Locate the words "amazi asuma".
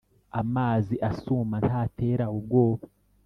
0.41-1.55